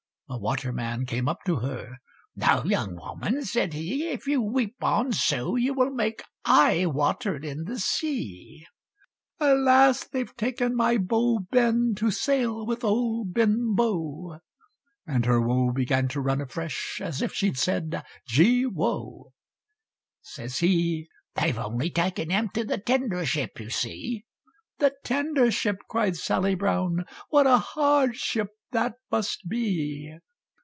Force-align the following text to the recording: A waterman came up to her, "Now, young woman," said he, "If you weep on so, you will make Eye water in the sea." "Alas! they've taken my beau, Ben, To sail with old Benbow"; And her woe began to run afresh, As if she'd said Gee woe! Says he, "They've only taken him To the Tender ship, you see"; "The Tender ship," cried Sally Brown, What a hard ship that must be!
A 0.33 0.37
waterman 0.37 1.05
came 1.05 1.27
up 1.27 1.39
to 1.45 1.57
her, 1.57 1.97
"Now, 2.37 2.63
young 2.63 2.95
woman," 2.95 3.43
said 3.43 3.73
he, 3.73 4.07
"If 4.09 4.27
you 4.27 4.41
weep 4.41 4.77
on 4.81 5.11
so, 5.11 5.57
you 5.57 5.73
will 5.73 5.91
make 5.91 6.23
Eye 6.45 6.85
water 6.85 7.35
in 7.35 7.65
the 7.65 7.77
sea." 7.77 8.65
"Alas! 9.41 10.05
they've 10.05 10.33
taken 10.37 10.73
my 10.73 10.95
beau, 10.95 11.39
Ben, 11.51 11.95
To 11.97 12.11
sail 12.11 12.65
with 12.65 12.81
old 12.85 13.33
Benbow"; 13.33 14.39
And 15.05 15.25
her 15.25 15.41
woe 15.41 15.73
began 15.73 16.07
to 16.07 16.21
run 16.21 16.39
afresh, 16.39 17.01
As 17.03 17.21
if 17.21 17.33
she'd 17.33 17.57
said 17.57 18.01
Gee 18.25 18.65
woe! 18.65 19.33
Says 20.21 20.59
he, 20.59 21.09
"They've 21.35 21.59
only 21.59 21.89
taken 21.89 22.29
him 22.29 22.47
To 22.53 22.63
the 22.63 22.77
Tender 22.77 23.25
ship, 23.25 23.59
you 23.59 23.69
see"; 23.69 24.23
"The 24.77 24.95
Tender 25.03 25.51
ship," 25.51 25.75
cried 25.89 26.15
Sally 26.15 26.55
Brown, 26.55 27.05
What 27.29 27.45
a 27.45 27.57
hard 27.57 28.15
ship 28.15 28.47
that 28.71 28.93
must 29.11 29.49
be! 29.49 30.17